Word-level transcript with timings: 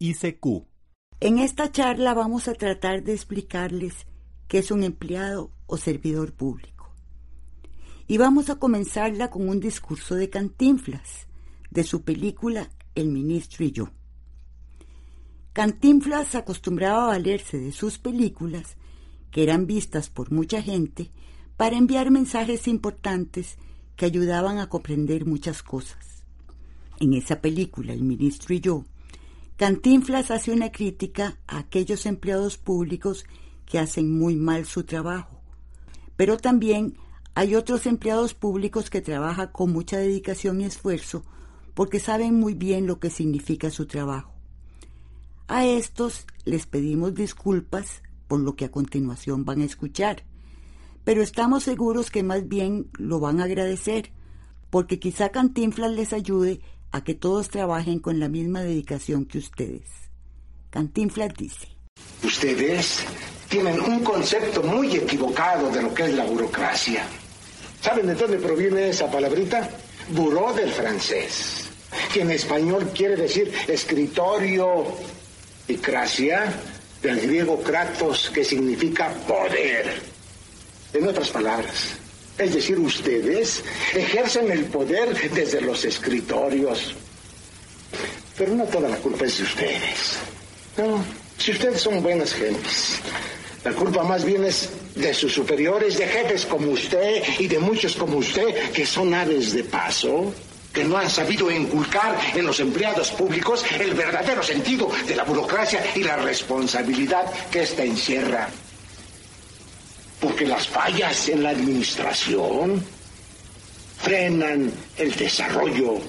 ICQ. 0.00 0.66
En 1.20 1.38
esta 1.38 1.72
charla 1.72 2.14
vamos 2.14 2.46
a 2.46 2.54
tratar 2.54 3.02
de 3.02 3.14
explicarles 3.14 4.06
qué 4.46 4.58
es 4.58 4.70
un 4.70 4.84
empleado 4.84 5.50
o 5.66 5.76
servidor 5.76 6.34
público. 6.34 6.94
Y 8.06 8.16
vamos 8.16 8.48
a 8.48 8.56
comenzarla 8.56 9.28
con 9.28 9.48
un 9.48 9.58
discurso 9.58 10.14
de 10.14 10.30
Cantinflas, 10.30 11.26
de 11.70 11.82
su 11.82 12.02
película 12.02 12.70
El 12.94 13.08
ministro 13.08 13.64
y 13.64 13.72
yo. 13.72 13.90
Cantinflas 15.52 16.36
acostumbraba 16.36 17.04
a 17.04 17.08
valerse 17.08 17.58
de 17.58 17.72
sus 17.72 17.98
películas, 17.98 18.76
que 19.32 19.42
eran 19.42 19.66
vistas 19.66 20.08
por 20.08 20.30
mucha 20.30 20.62
gente, 20.62 21.10
para 21.56 21.76
enviar 21.76 22.12
mensajes 22.12 22.68
importantes 22.68 23.58
que 23.96 24.06
ayudaban 24.06 24.58
a 24.58 24.68
comprender 24.68 25.26
muchas 25.26 25.64
cosas. 25.64 26.22
En 27.00 27.14
esa 27.14 27.40
película, 27.40 27.92
El 27.92 28.04
ministro 28.04 28.54
y 28.54 28.60
yo, 28.60 28.84
Cantinflas 29.58 30.30
hace 30.30 30.52
una 30.52 30.70
crítica 30.70 31.36
a 31.48 31.58
aquellos 31.58 32.06
empleados 32.06 32.56
públicos 32.56 33.26
que 33.66 33.80
hacen 33.80 34.16
muy 34.16 34.36
mal 34.36 34.66
su 34.66 34.84
trabajo. 34.84 35.40
Pero 36.14 36.36
también 36.36 36.96
hay 37.34 37.56
otros 37.56 37.84
empleados 37.86 38.34
públicos 38.34 38.88
que 38.88 39.00
trabajan 39.00 39.48
con 39.48 39.72
mucha 39.72 39.98
dedicación 39.98 40.60
y 40.60 40.64
esfuerzo 40.64 41.24
porque 41.74 41.98
saben 41.98 42.38
muy 42.38 42.54
bien 42.54 42.86
lo 42.86 43.00
que 43.00 43.10
significa 43.10 43.70
su 43.70 43.86
trabajo. 43.86 44.32
A 45.48 45.66
estos 45.66 46.24
les 46.44 46.66
pedimos 46.66 47.16
disculpas 47.16 48.04
por 48.28 48.38
lo 48.38 48.54
que 48.54 48.64
a 48.64 48.70
continuación 48.70 49.44
van 49.44 49.62
a 49.62 49.64
escuchar, 49.64 50.22
pero 51.02 51.20
estamos 51.20 51.64
seguros 51.64 52.12
que 52.12 52.22
más 52.22 52.46
bien 52.46 52.90
lo 52.92 53.18
van 53.18 53.40
a 53.40 53.44
agradecer, 53.44 54.12
porque 54.70 55.00
quizá 55.00 55.30
Cantinflas 55.30 55.90
les 55.90 56.12
ayude 56.12 56.60
a 56.92 57.04
que 57.04 57.14
todos 57.14 57.48
trabajen 57.48 57.98
con 57.98 58.20
la 58.20 58.28
misma 58.28 58.62
dedicación 58.62 59.26
que 59.26 59.38
ustedes. 59.38 59.88
Cantinflas 60.70 61.34
dice, 61.34 61.68
Ustedes 62.22 63.04
tienen 63.48 63.80
un 63.80 64.04
concepto 64.04 64.62
muy 64.62 64.94
equivocado 64.96 65.70
de 65.70 65.82
lo 65.82 65.94
que 65.94 66.04
es 66.04 66.14
la 66.14 66.24
burocracia. 66.24 67.04
¿Saben 67.80 68.06
de 68.06 68.14
dónde 68.14 68.38
proviene 68.38 68.90
esa 68.90 69.10
palabrita? 69.10 69.68
Buró 70.10 70.52
del 70.52 70.70
francés, 70.70 71.64
que 72.12 72.22
en 72.22 72.30
español 72.30 72.90
quiere 72.94 73.16
decir 73.16 73.52
escritorio 73.66 74.86
y 75.68 75.76
cracia 75.76 76.52
del 77.02 77.20
griego 77.20 77.62
kratos, 77.62 78.30
que 78.30 78.44
significa 78.44 79.10
poder. 79.26 80.00
En 80.92 81.06
otras 81.06 81.30
palabras, 81.30 81.94
es 82.38 82.54
decir, 82.54 82.78
ustedes 82.78 83.62
ejercen 83.94 84.50
el 84.50 84.64
poder 84.66 85.14
desde 85.30 85.60
los 85.60 85.84
escritorios. 85.84 86.94
Pero 88.36 88.54
no 88.54 88.64
toda 88.64 88.88
la 88.88 88.96
culpa 88.96 89.24
es 89.24 89.38
de 89.38 89.44
ustedes. 89.44 90.18
No, 90.76 91.04
si 91.36 91.50
ustedes 91.50 91.80
son 91.80 92.02
buenas 92.02 92.32
gentes, 92.32 93.00
la 93.64 93.72
culpa 93.72 94.04
más 94.04 94.24
bien 94.24 94.44
es 94.44 94.70
de 94.94 95.12
sus 95.12 95.32
superiores, 95.32 95.98
de 95.98 96.06
jefes 96.06 96.46
como 96.46 96.70
usted 96.70 97.22
y 97.40 97.48
de 97.48 97.58
muchos 97.58 97.96
como 97.96 98.18
usted, 98.18 98.70
que 98.72 98.86
son 98.86 99.12
aves 99.12 99.52
de 99.52 99.64
paso, 99.64 100.32
que 100.72 100.84
no 100.84 100.96
han 100.96 101.10
sabido 101.10 101.50
inculcar 101.50 102.16
en 102.34 102.46
los 102.46 102.60
empleados 102.60 103.10
públicos 103.10 103.64
el 103.80 103.94
verdadero 103.94 104.44
sentido 104.44 104.88
de 105.08 105.16
la 105.16 105.24
burocracia 105.24 105.84
y 105.96 106.04
la 106.04 106.16
responsabilidad 106.16 107.26
que 107.50 107.62
ésta 107.62 107.82
encierra. 107.82 108.48
Porque 110.20 110.46
las 110.46 110.66
fallas 110.66 111.28
en 111.28 111.42
la 111.42 111.50
administración 111.50 112.84
frenan 114.00 114.72
el 114.96 115.14
desarrollo, 115.14 116.00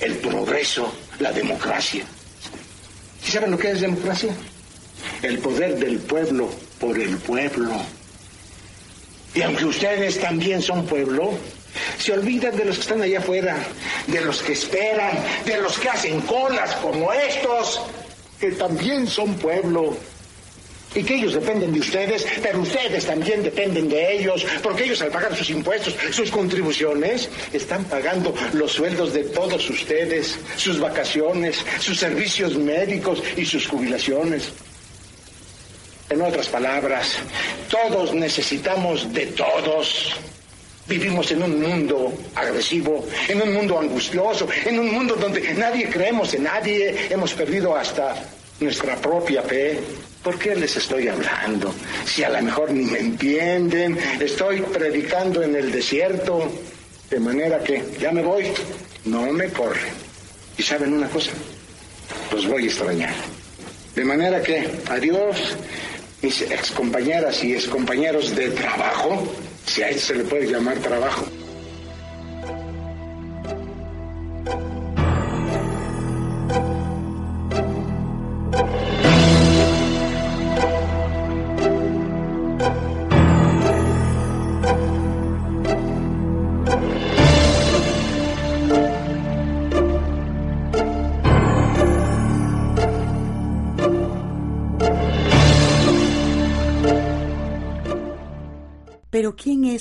el 0.00 0.16
progreso, 0.16 0.92
la 1.18 1.32
democracia. 1.32 2.04
¿Y 3.26 3.30
saben 3.30 3.50
lo 3.50 3.58
que 3.58 3.70
es 3.70 3.80
democracia? 3.80 4.34
El 5.22 5.38
poder 5.38 5.78
del 5.78 5.98
pueblo 5.98 6.50
por 6.78 6.98
el 6.98 7.16
pueblo. 7.18 7.72
Y 9.34 9.42
aunque 9.42 9.64
ustedes 9.64 10.20
también 10.20 10.62
son 10.62 10.86
pueblo, 10.86 11.32
se 11.98 12.12
olvidan 12.12 12.56
de 12.56 12.64
los 12.64 12.76
que 12.76 12.82
están 12.82 13.02
allá 13.02 13.18
afuera, 13.18 13.56
de 14.06 14.20
los 14.22 14.42
que 14.42 14.52
esperan, 14.52 15.12
de 15.44 15.60
los 15.60 15.78
que 15.78 15.88
hacen 15.88 16.20
colas 16.22 16.74
como 16.76 17.12
estos, 17.12 17.82
que 18.40 18.52
también 18.52 19.06
son 19.06 19.34
pueblo. 19.34 19.96
Y 20.94 21.02
que 21.02 21.16
ellos 21.16 21.34
dependen 21.34 21.72
de 21.72 21.80
ustedes, 21.80 22.26
pero 22.42 22.60
ustedes 22.60 23.04
también 23.04 23.42
dependen 23.42 23.88
de 23.88 24.16
ellos, 24.16 24.46
porque 24.62 24.84
ellos 24.84 25.02
al 25.02 25.10
pagar 25.10 25.36
sus 25.36 25.50
impuestos, 25.50 25.94
sus 26.10 26.30
contribuciones, 26.30 27.28
están 27.52 27.84
pagando 27.84 28.34
los 28.54 28.72
sueldos 28.72 29.12
de 29.12 29.24
todos 29.24 29.68
ustedes, 29.68 30.38
sus 30.56 30.80
vacaciones, 30.80 31.62
sus 31.80 31.98
servicios 31.98 32.56
médicos 32.56 33.22
y 33.36 33.44
sus 33.44 33.66
jubilaciones. 33.66 34.52
En 36.08 36.22
otras 36.22 36.48
palabras, 36.48 37.18
todos 37.68 38.14
necesitamos 38.14 39.12
de 39.12 39.26
todos. 39.26 40.14
Vivimos 40.86 41.32
en 41.32 41.42
un 41.42 41.60
mundo 41.60 42.12
agresivo, 42.36 43.04
en 43.26 43.42
un 43.42 43.52
mundo 43.52 43.80
angustioso, 43.80 44.46
en 44.64 44.78
un 44.78 44.92
mundo 44.92 45.16
donde 45.16 45.52
nadie 45.54 45.90
creemos 45.90 46.32
en 46.34 46.44
nadie, 46.44 47.08
hemos 47.10 47.32
perdido 47.34 47.74
hasta 47.74 48.14
nuestra 48.60 48.94
propia 48.96 49.42
fe. 49.42 49.80
¿Por 50.26 50.40
qué 50.40 50.56
les 50.56 50.76
estoy 50.76 51.06
hablando? 51.06 51.72
Si 52.04 52.24
a 52.24 52.30
lo 52.30 52.42
mejor 52.42 52.72
ni 52.72 52.84
me 52.84 52.98
entienden, 52.98 53.96
estoy 54.18 54.60
predicando 54.60 55.40
en 55.40 55.54
el 55.54 55.70
desierto, 55.70 56.50
de 57.08 57.20
manera 57.20 57.62
que 57.62 57.80
ya 58.00 58.10
me 58.10 58.22
voy, 58.22 58.46
no 59.04 59.30
me 59.30 59.46
corren. 59.50 59.92
¿Y 60.58 60.64
saben 60.64 60.94
una 60.94 61.08
cosa? 61.08 61.30
Los 62.32 62.44
voy 62.48 62.64
a 62.64 62.66
extrañar. 62.66 63.14
De 63.94 64.04
manera 64.04 64.42
que, 64.42 64.68
adiós, 64.88 65.56
mis 66.22 66.42
excompañeras 66.42 67.44
y 67.44 67.54
excompañeros 67.54 68.34
de 68.34 68.48
trabajo, 68.50 69.32
si 69.64 69.84
a 69.84 69.90
eso 69.90 70.08
se 70.08 70.14
le 70.16 70.24
puede 70.24 70.50
llamar 70.50 70.76
trabajo. 70.78 71.24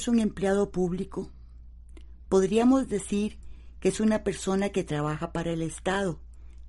Un 0.08 0.20
empleado 0.20 0.72
público? 0.72 1.32
Podríamos 2.30 2.88
decir 2.88 3.38
que 3.80 3.90
es 3.90 4.00
una 4.00 4.24
persona 4.24 4.70
que 4.70 4.84
trabaja 4.84 5.32
para 5.32 5.52
el 5.52 5.62
Estado. 5.62 6.20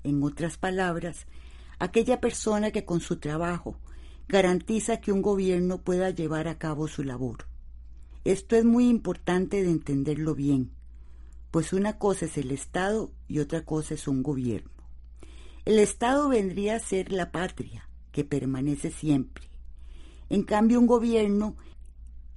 En 0.04 0.22
otras 0.22 0.58
palabras, 0.58 1.26
aquella 1.78 2.20
persona 2.20 2.70
que 2.70 2.84
con 2.84 3.00
su 3.00 3.16
trabajo 3.16 3.78
garantiza 4.28 5.00
que 5.00 5.12
un 5.12 5.22
gobierno 5.22 5.82
pueda 5.82 6.10
llevar 6.10 6.48
a 6.48 6.58
cabo 6.58 6.88
su 6.88 7.04
labor. 7.04 7.46
Esto 8.24 8.56
es 8.56 8.64
muy 8.64 8.88
importante 8.88 9.62
de 9.62 9.70
entenderlo 9.70 10.34
bien, 10.34 10.72
pues 11.50 11.72
una 11.72 11.98
cosa 11.98 12.26
es 12.26 12.36
el 12.36 12.50
Estado 12.50 13.12
y 13.28 13.38
otra 13.38 13.64
cosa 13.64 13.94
es 13.94 14.08
un 14.08 14.22
gobierno. 14.22 14.70
El 15.64 15.78
Estado 15.78 16.28
vendría 16.28 16.76
a 16.76 16.80
ser 16.80 17.12
la 17.12 17.32
patria, 17.32 17.88
que 18.12 18.24
permanece 18.24 18.90
siempre. 18.90 19.48
En 20.28 20.42
cambio, 20.42 20.80
un 20.80 20.86
gobierno 20.86 21.56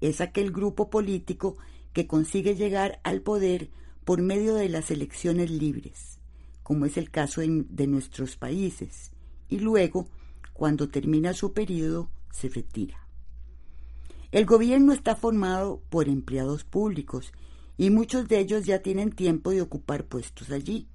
es 0.01 0.21
aquel 0.21 0.51
grupo 0.51 0.89
político 0.89 1.57
que 1.93 2.07
consigue 2.07 2.55
llegar 2.55 2.99
al 3.03 3.21
poder 3.21 3.69
por 4.05 4.21
medio 4.21 4.55
de 4.55 4.69
las 4.69 4.91
elecciones 4.91 5.51
libres, 5.51 6.19
como 6.63 6.85
es 6.85 6.97
el 6.97 7.09
caso 7.09 7.41
de 7.41 7.87
nuestros 7.87 8.37
países, 8.37 9.11
y 9.49 9.59
luego, 9.59 10.07
cuando 10.53 10.89
termina 10.89 11.33
su 11.33 11.53
periodo, 11.53 12.09
se 12.31 12.49
retira. 12.49 13.07
El 14.31 14.45
gobierno 14.45 14.93
está 14.93 15.15
formado 15.15 15.81
por 15.89 16.07
empleados 16.07 16.63
públicos 16.63 17.33
y 17.77 17.89
muchos 17.89 18.27
de 18.27 18.39
ellos 18.39 18.65
ya 18.65 18.83
tienen 18.83 19.11
tiempo 19.11 19.49
de 19.49 19.61
ocupar 19.61 20.05
puestos 20.05 20.51
allí. 20.51 20.87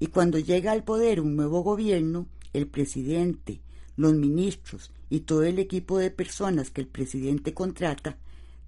Y 0.00 0.08
cuando 0.08 0.38
llega 0.38 0.72
al 0.72 0.82
poder 0.82 1.20
un 1.20 1.36
nuevo 1.36 1.62
gobierno, 1.62 2.26
el 2.52 2.66
presidente, 2.66 3.60
los 3.98 4.14
ministros 4.14 4.92
y 5.10 5.20
todo 5.20 5.42
el 5.42 5.58
equipo 5.58 5.98
de 5.98 6.12
personas 6.12 6.70
que 6.70 6.80
el 6.80 6.86
presidente 6.86 7.52
contrata 7.52 8.16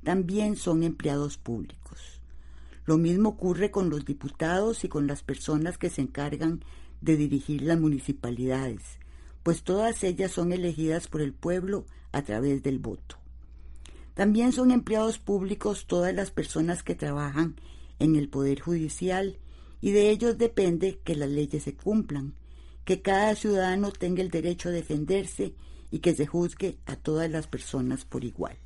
también 0.03 0.57
son 0.57 0.83
empleados 0.83 1.39
públicos. 1.39 2.21
Lo 2.85 2.99
mismo 2.99 3.31
ocurre 3.31 3.71
con 3.71 3.91
los 3.91 4.05
diputados 4.05 4.83
y 4.83 4.89
con 4.89 5.07
las 5.07 5.23
personas 5.23 5.79
que 5.79 5.89
se 5.89 6.03
encargan 6.03 6.65
de 7.01 7.17
dirigir 7.17 7.63
las 7.63 7.79
municipalidades, 7.79 8.83
pues 9.45 9.63
todas 9.63 10.03
ellas 10.03 10.33
son 10.33 10.53
elegidas 10.53 11.07
por 11.07 11.21
el 11.21 11.33
pueblo 11.33 11.87
a 12.11 12.23
través 12.23 12.65
del 12.65 12.81
voto. 12.81 13.17
También 14.15 14.51
son 14.51 14.73
empleados 14.73 15.21
públicos 15.21 15.87
todas 15.87 16.13
las 16.13 16.33
personas 16.33 16.83
que 16.83 16.97
trabajan 16.97 17.55
en 18.01 18.17
el 18.17 18.29
Poder 18.29 18.59
Judicial 18.59 19.39
y 19.81 19.93
de 19.93 20.11
ellos 20.11 20.39
depende 20.39 20.99
que 21.05 21.15
las 21.15 21.31
leyes 21.31 21.63
se 21.63 21.77
cumplan, 21.77 22.35
que 22.91 23.03
cada 23.03 23.37
ciudadano 23.37 23.93
tenga 23.93 24.21
el 24.21 24.31
derecho 24.31 24.69
a 24.69 24.73
defenderse 24.73 25.55
y 25.93 26.01
que 26.01 26.13
se 26.13 26.27
juzgue 26.27 26.79
a 26.87 26.97
todas 26.97 27.31
las 27.31 27.47
personas 27.47 28.05
por 28.05 28.25
igual. 28.25 28.59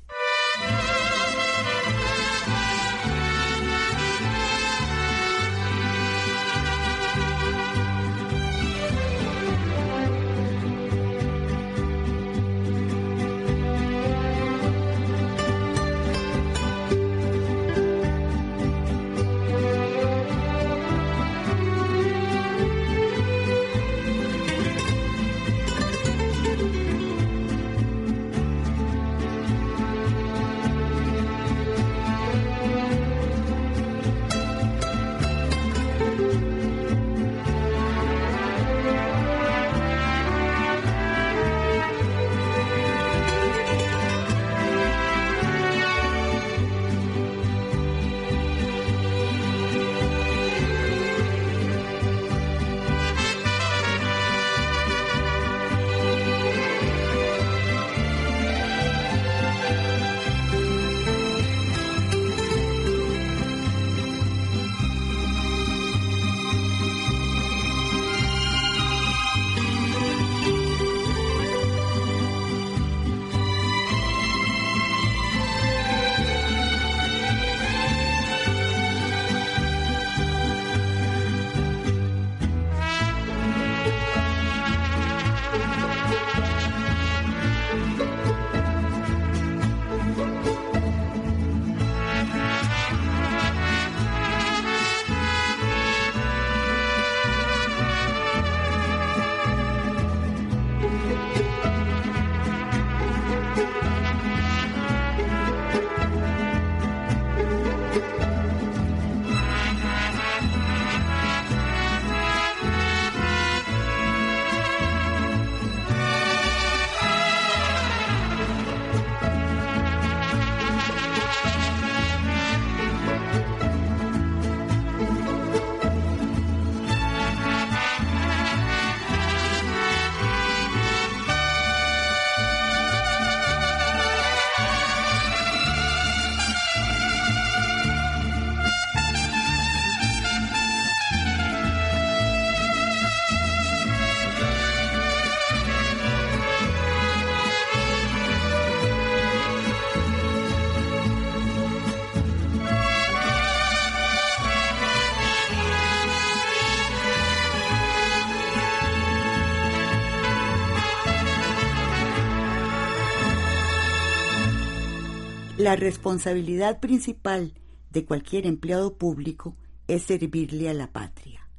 La 165.65 165.75
responsabilidad 165.75 166.79
principal 166.79 167.55
de 167.89 168.05
cualquier 168.05 168.45
empleado 168.45 168.99
público 168.99 169.55
es 169.87 170.03
servirle 170.03 170.69
a 170.69 170.75
la 170.75 170.91
patria, 170.91 171.49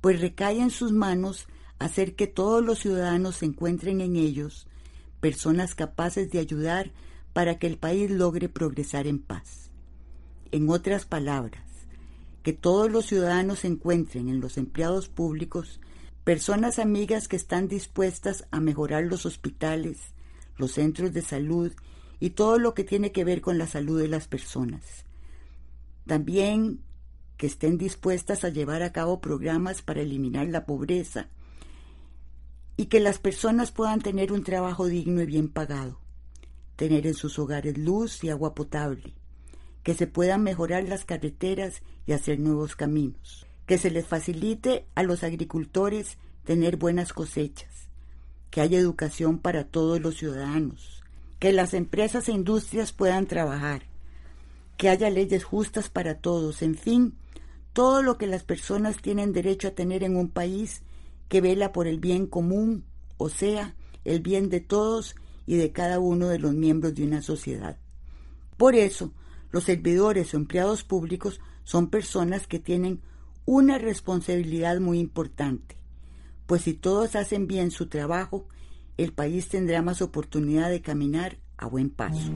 pues 0.00 0.20
recae 0.20 0.60
en 0.60 0.70
sus 0.70 0.92
manos 0.92 1.48
hacer 1.80 2.14
que 2.14 2.28
todos 2.28 2.64
los 2.64 2.78
ciudadanos 2.78 3.38
se 3.38 3.46
encuentren 3.46 4.00
en 4.00 4.14
ellos 4.14 4.68
personas 5.18 5.74
capaces 5.74 6.30
de 6.30 6.38
ayudar 6.38 6.92
para 7.32 7.58
que 7.58 7.66
el 7.66 7.76
país 7.76 8.08
logre 8.08 8.48
progresar 8.48 9.08
en 9.08 9.18
paz. 9.18 9.72
En 10.52 10.70
otras 10.70 11.04
palabras, 11.04 11.64
que 12.44 12.52
todos 12.52 12.88
los 12.88 13.06
ciudadanos 13.06 13.64
encuentren 13.64 14.28
en 14.28 14.38
los 14.38 14.58
empleados 14.58 15.08
públicos 15.08 15.80
personas 16.22 16.78
amigas 16.78 17.26
que 17.26 17.34
están 17.34 17.66
dispuestas 17.66 18.46
a 18.52 18.60
mejorar 18.60 19.02
los 19.02 19.26
hospitales, 19.26 19.98
los 20.56 20.70
centros 20.70 21.12
de 21.12 21.22
salud 21.22 21.72
y 22.24 22.30
todo 22.30 22.58
lo 22.58 22.72
que 22.72 22.84
tiene 22.84 23.12
que 23.12 23.22
ver 23.22 23.42
con 23.42 23.58
la 23.58 23.66
salud 23.66 24.00
de 24.00 24.08
las 24.08 24.28
personas. 24.28 25.04
También 26.06 26.80
que 27.36 27.46
estén 27.46 27.76
dispuestas 27.76 28.44
a 28.44 28.48
llevar 28.48 28.82
a 28.82 28.92
cabo 28.92 29.20
programas 29.20 29.82
para 29.82 30.00
eliminar 30.00 30.46
la 30.46 30.64
pobreza 30.64 31.28
y 32.78 32.86
que 32.86 32.98
las 32.98 33.18
personas 33.18 33.72
puedan 33.72 34.00
tener 34.00 34.32
un 34.32 34.42
trabajo 34.42 34.86
digno 34.86 35.20
y 35.20 35.26
bien 35.26 35.50
pagado, 35.50 36.00
tener 36.76 37.06
en 37.06 37.12
sus 37.12 37.38
hogares 37.38 37.76
luz 37.76 38.24
y 38.24 38.30
agua 38.30 38.54
potable, 38.54 39.12
que 39.82 39.92
se 39.92 40.06
puedan 40.06 40.42
mejorar 40.42 40.84
las 40.84 41.04
carreteras 41.04 41.82
y 42.06 42.12
hacer 42.12 42.40
nuevos 42.40 42.74
caminos, 42.74 43.44
que 43.66 43.76
se 43.76 43.90
les 43.90 44.06
facilite 44.06 44.86
a 44.94 45.02
los 45.02 45.24
agricultores 45.24 46.16
tener 46.44 46.78
buenas 46.78 47.12
cosechas, 47.12 47.90
que 48.48 48.62
haya 48.62 48.78
educación 48.78 49.40
para 49.40 49.64
todos 49.64 50.00
los 50.00 50.16
ciudadanos, 50.16 51.03
que 51.44 51.52
las 51.52 51.74
empresas 51.74 52.30
e 52.30 52.32
industrias 52.32 52.92
puedan 52.92 53.26
trabajar, 53.26 53.82
que 54.78 54.88
haya 54.88 55.10
leyes 55.10 55.44
justas 55.44 55.90
para 55.90 56.14
todos, 56.14 56.62
en 56.62 56.74
fin, 56.74 57.18
todo 57.74 58.02
lo 58.02 58.16
que 58.16 58.26
las 58.26 58.44
personas 58.44 58.96
tienen 59.02 59.34
derecho 59.34 59.68
a 59.68 59.72
tener 59.72 60.04
en 60.04 60.16
un 60.16 60.30
país 60.30 60.80
que 61.28 61.42
vela 61.42 61.70
por 61.70 61.86
el 61.86 62.00
bien 62.00 62.26
común, 62.26 62.86
o 63.18 63.28
sea, 63.28 63.74
el 64.06 64.20
bien 64.20 64.48
de 64.48 64.60
todos 64.60 65.16
y 65.44 65.56
de 65.56 65.70
cada 65.70 65.98
uno 65.98 66.28
de 66.28 66.38
los 66.38 66.54
miembros 66.54 66.94
de 66.94 67.04
una 67.04 67.20
sociedad. 67.20 67.76
Por 68.56 68.74
eso, 68.74 69.12
los 69.50 69.64
servidores 69.64 70.32
o 70.32 70.38
empleados 70.38 70.82
públicos 70.82 71.42
son 71.62 71.90
personas 71.90 72.46
que 72.46 72.58
tienen 72.58 73.02
una 73.44 73.76
responsabilidad 73.76 74.80
muy 74.80 74.98
importante, 74.98 75.76
pues 76.46 76.62
si 76.62 76.72
todos 76.72 77.14
hacen 77.16 77.46
bien 77.46 77.70
su 77.70 77.88
trabajo, 77.88 78.48
el 78.96 79.12
país 79.12 79.48
tendrá 79.48 79.82
más 79.82 80.02
oportunidad 80.02 80.70
de 80.70 80.80
caminar 80.80 81.38
a 81.56 81.66
buen 81.66 81.90
paso. 81.90 82.32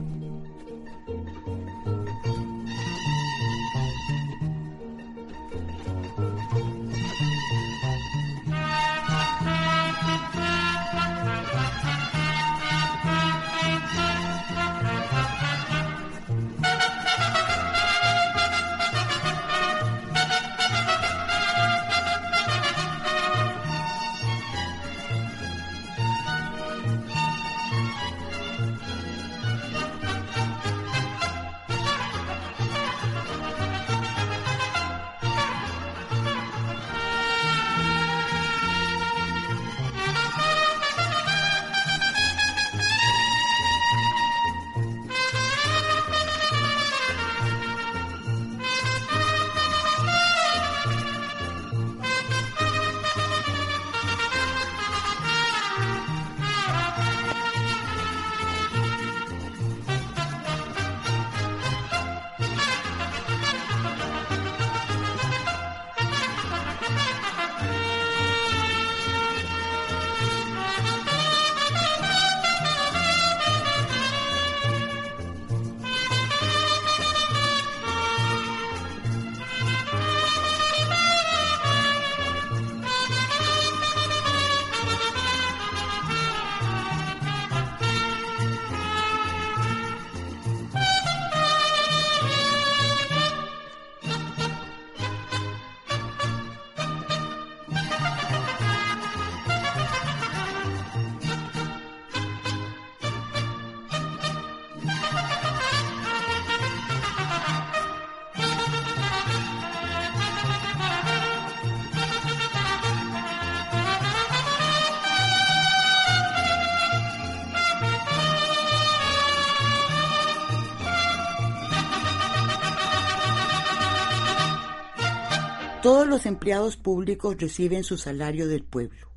Todos 125.81 126.05
los 126.05 126.25
empleados 126.25 126.75
públicos 126.75 127.37
reciben 127.37 127.85
su 127.85 127.97
salario 127.97 128.49
del 128.49 128.65
pueblo. 128.65 129.07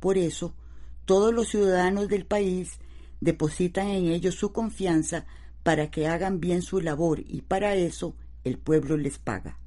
Por 0.00 0.16
eso, 0.16 0.54
todos 1.04 1.34
los 1.34 1.48
ciudadanos 1.48 2.08
del 2.08 2.24
país 2.24 2.78
depositan 3.20 3.88
en 3.88 4.06
ellos 4.06 4.34
su 4.34 4.50
confianza 4.50 5.26
para 5.62 5.90
que 5.90 6.06
hagan 6.06 6.40
bien 6.40 6.62
su 6.62 6.80
labor 6.80 7.20
y 7.20 7.42
para 7.42 7.74
eso 7.74 8.14
el 8.44 8.56
pueblo 8.56 8.96
les 8.96 9.18
paga. 9.18 9.58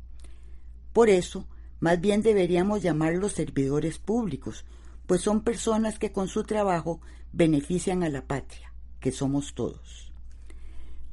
Por 0.91 1.09
eso, 1.09 1.45
más 1.79 2.01
bien 2.01 2.23
deberíamos 2.23 2.81
llamarlos 2.81 3.33
servidores 3.33 3.99
públicos, 3.99 4.65
pues 5.05 5.21
son 5.21 5.41
personas 5.41 5.99
que 5.99 6.11
con 6.11 6.27
su 6.27 6.43
trabajo 6.43 6.99
benefician 7.31 8.01
a 8.01 8.09
la 8.09 8.25
patria, 8.25 8.73
que 8.99 9.11
somos 9.11 9.53
todos. 9.53 10.11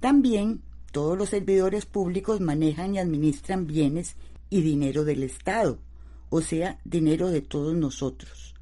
También 0.00 0.62
todos 0.92 1.18
los 1.18 1.28
servidores 1.28 1.84
públicos 1.84 2.40
manejan 2.40 2.94
y 2.94 3.00
administran 3.00 3.66
bienes 3.66 4.16
y 4.50 4.62
dinero 4.62 5.04
del 5.04 5.22
Estado, 5.22 5.78
o 6.28 6.40
sea, 6.40 6.78
dinero 6.84 7.30
de 7.30 7.40
todos 7.40 7.74
nosotros. 7.74 8.54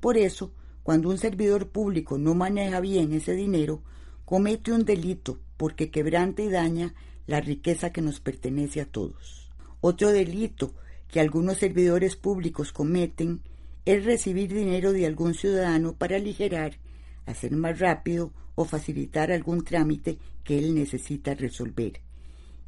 Por 0.00 0.16
eso, 0.18 0.52
cuando 0.82 1.08
un 1.08 1.18
servidor 1.18 1.68
público 1.68 2.18
no 2.18 2.34
maneja 2.34 2.80
bien 2.80 3.12
ese 3.12 3.32
dinero, 3.32 3.82
comete 4.24 4.72
un 4.72 4.84
delito 4.84 5.38
porque 5.56 5.90
quebranta 5.90 6.42
y 6.42 6.48
daña 6.48 6.94
la 7.26 7.40
riqueza 7.40 7.90
que 7.90 8.02
nos 8.02 8.20
pertenece 8.20 8.80
a 8.80 8.86
todos. 8.86 9.50
Otro 9.80 10.10
delito 10.10 10.74
que 11.08 11.20
algunos 11.20 11.58
servidores 11.58 12.16
públicos 12.16 12.72
cometen 12.72 13.40
es 13.84 14.04
recibir 14.04 14.52
dinero 14.52 14.92
de 14.92 15.06
algún 15.06 15.34
ciudadano 15.34 15.94
para 15.94 16.16
aligerar, 16.16 16.78
hacer 17.26 17.52
más 17.52 17.78
rápido 17.78 18.32
o 18.54 18.64
facilitar 18.64 19.30
algún 19.30 19.64
trámite 19.64 20.18
que 20.42 20.58
él 20.58 20.74
necesita 20.74 21.34
resolver. 21.34 22.00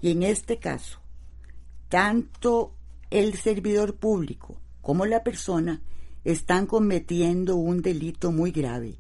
Y 0.01 0.11
en 0.11 0.23
este 0.23 0.59
caso, 0.59 1.01
tanto 1.89 2.75
el 3.11 3.35
servidor 3.35 3.97
público 3.97 4.57
como 4.83 5.07
la 5.07 5.23
persona 5.23 5.83
están 6.25 6.67
cometiendo 6.67 7.57
un 7.57 7.83
delito 7.83 8.33
muy 8.33 8.51
grave, 8.51 8.99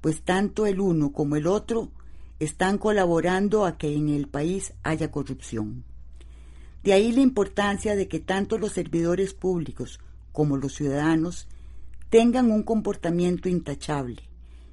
pues 0.00 0.22
tanto 0.22 0.66
el 0.66 0.80
uno 0.80 1.12
como 1.12 1.36
el 1.36 1.46
otro 1.46 1.90
están 2.38 2.78
colaborando 2.78 3.66
a 3.66 3.76
que 3.76 3.94
en 3.94 4.08
el 4.08 4.28
país 4.28 4.72
haya 4.82 5.10
corrupción. 5.10 5.84
De 6.82 6.92
ahí 6.92 7.12
la 7.12 7.20
importancia 7.20 7.94
de 7.96 8.08
que 8.08 8.20
tanto 8.20 8.56
los 8.56 8.72
servidores 8.72 9.34
públicos 9.34 10.00
como 10.32 10.56
los 10.56 10.74
ciudadanos 10.74 11.48
tengan 12.08 12.50
un 12.50 12.62
comportamiento 12.62 13.48
intachable, 13.48 14.22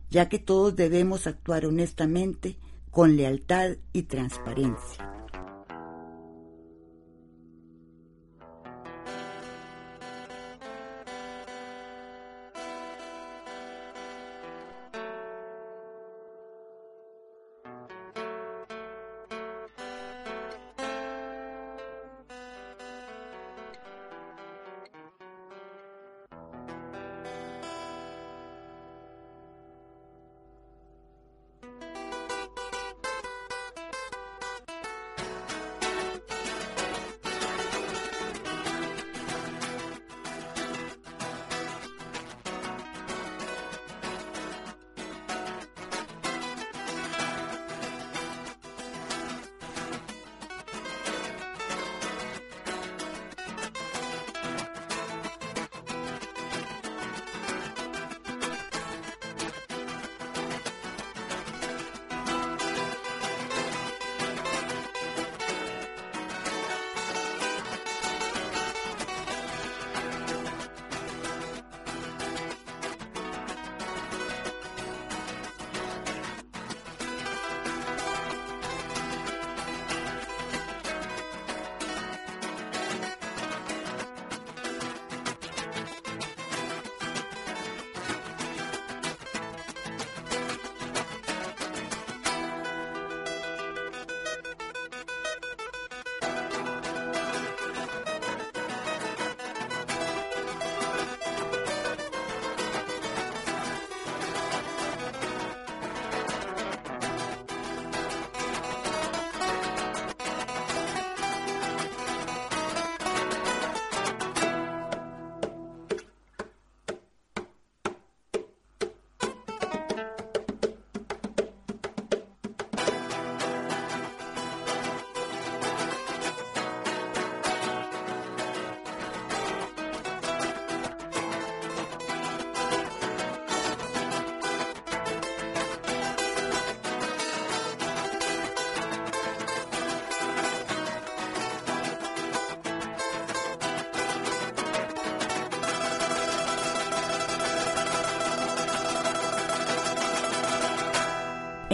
ya 0.09 0.29
que 0.29 0.39
todos 0.39 0.75
debemos 0.75 1.27
actuar 1.27 1.65
honestamente, 1.65 2.57
con 2.91 3.17
lealtad 3.17 3.77
y 3.91 4.03
transparencia. 4.03 5.16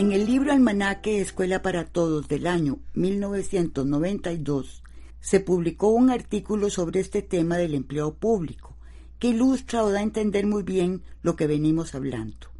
En 0.03 0.12
el 0.12 0.25
libro 0.25 0.51
Almanaque 0.51 1.22
Escuela 1.22 1.62
para 1.62 1.86
Todos 1.86 2.27
del 2.27 2.45
año 2.45 2.79
1992 2.93 4.83
se 5.22 5.39
publicó 5.39 5.91
un 5.91 6.10
artículo 6.10 6.69
sobre 6.69 7.00
este 7.00 7.22
tema 7.22 7.55
del 7.55 7.74
empleo 7.74 8.13
público, 8.13 8.75
que 9.17 9.29
ilustra 9.29 9.81
o 9.81 9.91
da 9.91 10.00
a 10.00 10.03
entender 10.03 10.45
muy 10.45 10.63
bien 10.63 11.03
lo 11.22 11.38
que 11.38 11.48
venimos 11.48 11.95
hablando. 11.95 12.51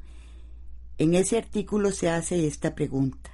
En 0.98 1.16
ese 1.16 1.38
artículo 1.38 1.92
se 1.92 2.10
hace 2.10 2.48
esta 2.48 2.76
pregunta. 2.76 3.32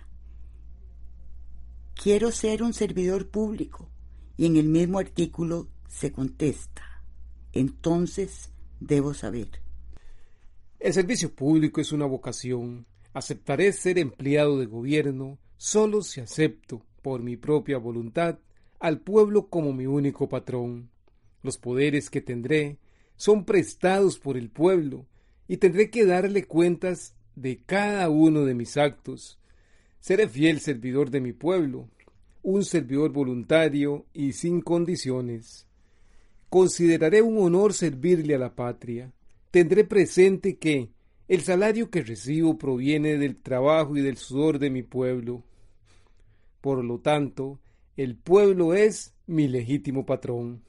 Quiero 1.93 2.31
ser 2.31 2.63
un 2.63 2.73
servidor 2.73 3.27
público. 3.27 3.91
Y 4.37 4.47
en 4.47 4.57
el 4.57 4.69
mismo 4.69 4.97
artículo 4.97 5.67
se 5.87 6.11
contesta. 6.11 7.03
Entonces 7.53 8.49
debo 8.79 9.13
saber. 9.13 9.61
El 10.79 10.93
servicio 10.93 11.31
público 11.31 11.79
es 11.79 11.91
una 11.91 12.07
vocación 12.07 12.87
Aceptaré 13.13 13.71
ser 13.73 13.97
empleado 13.97 14.59
de 14.59 14.65
gobierno 14.65 15.39
solo 15.57 16.01
si 16.01 16.21
acepto, 16.21 16.85
por 17.01 17.21
mi 17.21 17.37
propia 17.37 17.77
voluntad, 17.77 18.39
al 18.79 18.99
pueblo 18.99 19.47
como 19.47 19.73
mi 19.73 19.87
único 19.87 20.29
patrón. 20.29 20.89
Los 21.41 21.57
poderes 21.57 22.09
que 22.09 22.21
tendré 22.21 22.77
son 23.15 23.45
prestados 23.45 24.19
por 24.19 24.37
el 24.37 24.49
pueblo 24.49 25.05
y 25.47 25.57
tendré 25.57 25.89
que 25.89 26.05
darle 26.05 26.45
cuentas 26.45 27.15
de 27.35 27.57
cada 27.65 28.09
uno 28.09 28.45
de 28.45 28.53
mis 28.53 28.77
actos. 28.77 29.39
Seré 29.99 30.27
fiel 30.27 30.59
servidor 30.59 31.09
de 31.09 31.21
mi 31.21 31.33
pueblo, 31.33 31.89
un 32.43 32.63
servidor 32.63 33.11
voluntario 33.11 34.05
y 34.13 34.33
sin 34.33 34.61
condiciones. 34.61 35.67
Consideraré 36.49 37.21
un 37.21 37.37
honor 37.37 37.73
servirle 37.73 38.35
a 38.35 38.39
la 38.39 38.55
patria. 38.55 39.11
Tendré 39.51 39.83
presente 39.83 40.57
que, 40.57 40.89
el 41.29 41.41
salario 41.41 41.91
que 41.91 42.01
recibo 42.01 42.57
proviene 42.57 43.19
del 43.19 43.37
trabajo 43.37 43.95
y 43.95 44.01
del 44.01 44.17
sudor 44.17 44.57
de 44.57 44.71
mi 44.71 44.81
pueblo. 44.81 45.43
Por 46.59 46.83
lo 46.83 46.99
tanto, 47.01 47.59
el 47.95 48.15
pueblo 48.15 48.73
es 48.73 49.13
mi 49.27 49.47
legítimo 49.47 50.07
patrón. 50.07 50.63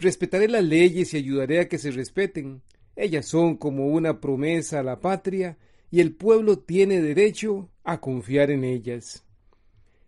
Respetaré 0.00 0.48
las 0.48 0.64
leyes 0.64 1.14
y 1.14 1.18
ayudaré 1.18 1.60
a 1.60 1.68
que 1.68 1.78
se 1.78 1.92
respeten. 1.92 2.62
Ellas 2.96 3.26
son 3.26 3.56
como 3.56 3.86
una 3.86 4.20
promesa 4.20 4.80
a 4.80 4.82
la 4.82 5.00
patria 5.00 5.56
y 5.88 6.00
el 6.00 6.12
pueblo 6.12 6.58
tiene 6.58 7.00
derecho 7.00 7.70
a 7.84 8.00
confiar 8.00 8.50
en 8.50 8.64
ellas. 8.64 9.24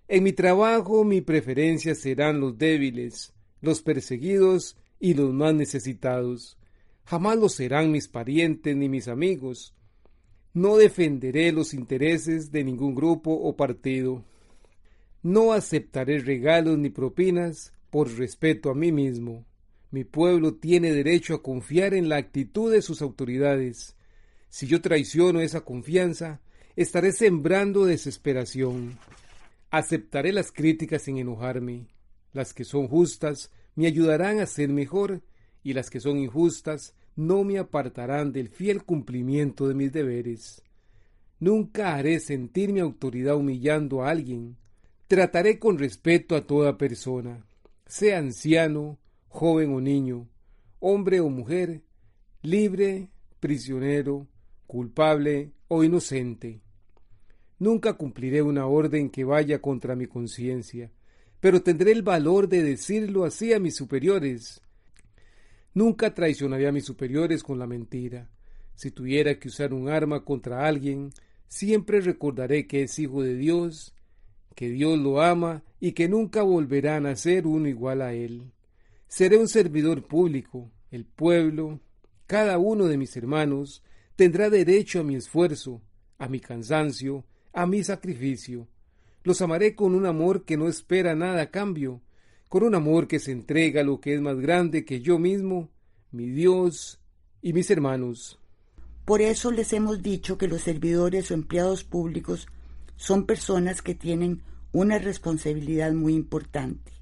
En 0.08 0.24
mi 0.24 0.32
trabajo 0.32 1.04
mi 1.04 1.20
preferencia 1.20 1.94
serán 1.94 2.40
los 2.40 2.58
débiles, 2.58 3.32
los 3.61 3.80
perseguidos 3.80 4.76
y 4.98 5.14
los 5.14 5.32
más 5.32 5.54
necesitados 5.54 6.58
jamás 7.09 7.38
lo 7.38 7.49
serán 7.49 7.90
mis 7.90 8.07
parientes 8.07 8.77
ni 8.77 8.87
mis 8.90 9.09
amigos. 9.09 9.75
No 10.53 10.77
defenderé 10.77 11.53
los 11.53 11.73
intereses 11.73 12.53
de 12.53 12.62
ningún 12.62 12.94
grupo 12.94 13.33
o 13.33 13.57
partido. 13.57 14.27
No 15.23 15.55
aceptaré 15.55 16.18
regalos 16.18 16.77
ni 16.77 16.90
propinas 16.90 17.73
por 17.88 18.12
respeto 18.18 18.71
a 18.71 18.75
mí 18.75 18.92
mismo. 18.92 19.47
Mi 19.90 20.05
pueblo 20.05 20.57
tiene 20.57 20.92
derecho 20.92 21.35
a 21.35 21.42
confiar 21.42 21.94
en 21.94 22.11
la 22.11 22.16
actitud 22.16 22.71
de 22.71 22.83
sus 22.83 23.01
autoridades. 23.01 23.97
Si 24.51 24.66
yo 24.66 24.83
traiciono 24.83 25.40
esa 25.40 25.62
confianza, 25.62 26.42
estaré 26.77 27.12
sembrando 27.12 27.87
desesperación. 27.87 28.99
Aceptaré 29.71 30.35
las 30.35 30.53
críticas 30.53 31.03
sin 31.03 31.16
enojarme. 31.16 31.87
Las 32.35 32.53
que 32.53 32.64
son 32.64 32.87
justas 32.87 33.51
me 33.77 33.87
ayudarán 33.87 34.40
a 34.40 34.47
ser 34.47 34.68
mejor 34.68 35.23
y 35.62 35.73
las 35.73 35.88
que 35.88 36.01
son 36.01 36.18
injustas 36.18 36.94
no 37.18 37.42
me 37.42 37.59
apartarán 37.59 38.33
del 38.33 38.48
fiel 38.48 38.85
cumplimiento 38.85 39.66
de 39.66 39.74
mis 39.74 39.92
deberes. 39.92 40.62
Nunca 41.40 41.96
haré 41.96 42.20
sentir 42.20 42.72
mi 42.72 42.78
autoridad 42.78 43.35
humillando 43.35 44.04
a 44.04 44.11
alguien. 44.11 44.57
Trataré 45.09 45.59
con 45.59 45.78
respeto 45.78 46.37
a 46.37 46.46
toda 46.46 46.78
persona, 46.78 47.44
sea 47.87 48.18
anciano, 48.18 48.98
joven 49.26 49.74
o 49.74 49.81
niño, 49.81 50.28
hombre 50.78 51.18
o 51.18 51.28
mujer, 51.28 51.83
libre, 52.42 53.09
prisionero, 53.40 54.28
culpable 54.68 55.50
o 55.66 55.83
inocente. 55.83 56.61
Nunca 57.59 57.94
cumpliré 57.94 58.42
una 58.42 58.66
orden 58.66 59.11
que 59.11 59.24
vaya 59.24 59.61
contra 59.61 59.96
mi 59.96 60.07
conciencia, 60.07 60.92
pero 61.40 61.62
tendré 61.62 61.90
el 61.90 62.02
valor 62.02 62.48
de 62.48 62.62
decirlo 62.62 63.24
así 63.24 63.52
a 63.52 63.59
mis 63.59 63.74
superiores, 63.74 64.62
Nunca 65.79 66.12
traicionaría 66.12 66.71
a 66.71 66.73
mis 66.73 66.87
superiores 66.87 67.45
con 67.45 67.61
la 67.61 67.69
mentira. 67.69 68.29
Si 68.75 68.91
tuviera 68.91 69.38
que 69.38 69.47
usar 69.47 69.73
un 69.73 69.88
arma 69.88 70.25
contra 70.25 70.67
alguien, 70.67 71.11
siempre 71.47 72.01
recordaré 72.01 72.67
que 72.67 72.83
es 72.83 72.99
hijo 72.99 73.23
de 73.23 73.37
Dios, 73.37 73.95
que 74.57 74.71
Dios 74.71 74.99
lo 74.99 75.23
ama 75.23 75.62
y 75.79 75.93
que 75.93 76.09
nunca 76.09 76.43
volverán 76.43 77.07
a 77.07 77.14
ser 77.14 77.47
uno 77.47 77.69
igual 77.69 78.03
a 78.03 78.12
él. 78.12 78.51
Seré 79.07 79.37
un 79.37 79.47
servidor 79.47 80.05
público, 80.09 80.69
el 80.91 81.05
pueblo, 81.05 81.79
cada 82.27 82.59
uno 82.59 82.87
de 82.87 82.99
mis 82.99 83.17
hermanos, 83.17 83.85
tendrá 84.17 84.51
derecho 84.51 84.99
a 84.99 85.05
mi 85.05 85.14
esfuerzo, 85.14 85.81
a 86.19 86.27
mi 86.27 86.41
cansancio, 86.41 87.25
a 87.53 87.67
mi 87.67 87.85
sacrificio. 87.85 88.67
Los 89.23 89.41
amaré 89.43 89.77
con 89.77 89.95
un 89.95 90.07
amor 90.07 90.45
que 90.45 90.57
no 90.57 90.67
espera 90.67 91.14
nada 91.14 91.43
a 91.43 91.51
cambio, 91.53 92.03
con 92.48 92.62
un 92.62 92.74
amor 92.74 93.08
que 93.08 93.18
se 93.18 93.32
entrega 93.32 93.82
a 93.82 93.84
lo 93.84 94.00
que 94.00 94.14
es 94.14 94.20
más 94.20 94.38
grande 94.40 94.84
que 94.84 95.00
yo 95.00 95.18
mismo, 95.18 95.68
mi 96.11 96.28
Dios 96.28 96.98
y 97.42 97.52
mis 97.52 97.70
hermanos. 97.70 98.38
Por 99.04 99.20
eso 99.20 99.50
les 99.50 99.72
hemos 99.72 100.02
dicho 100.02 100.38
que 100.38 100.48
los 100.48 100.62
servidores 100.62 101.30
o 101.30 101.34
empleados 101.34 101.84
públicos 101.84 102.46
son 102.96 103.26
personas 103.26 103.82
que 103.82 103.94
tienen 103.94 104.42
una 104.72 104.98
responsabilidad 104.98 105.92
muy 105.92 106.14
importante, 106.14 106.92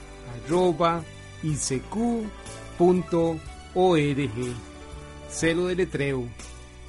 arroba 0.45 1.03
icq.org. 1.43 1.81
Celo 5.29 5.67
de 5.67 5.75
letreo 5.75 6.27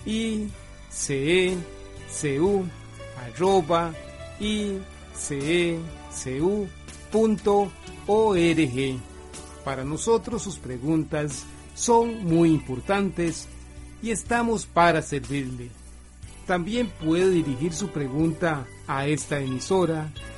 i 0.05 0.49
c 0.91 1.57
e 2.25 2.41
u 2.41 2.67
arroba 3.17 3.95
org. 8.07 9.01
Para 9.65 9.85
nosotros 9.85 10.43
sus 10.43 10.59
preguntas 10.59 11.45
son 11.75 12.25
muy 12.25 12.51
importantes 12.51 13.49
y 14.03 14.11
estamos 14.11 14.67
para 14.67 15.03
servirle. 15.03 15.71
También 16.47 16.91
puede 17.03 17.31
dirigir 17.31 17.73
su 17.73 17.89
pregunta 17.89 18.67
a 18.89 19.07
esta 19.07 19.39
emisora 19.39 20.11